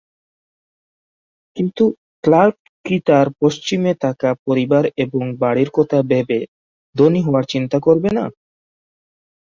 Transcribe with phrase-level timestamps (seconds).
[1.57, 1.83] কিন্তু
[2.23, 2.55] ক্লার্ক
[2.85, 6.39] কি তার পশ্চিমে থাকা পরিবার এবং বাড়ির কথা ভেবে
[6.95, 8.25] ধনী হওয়ার চিন্তা করবে না?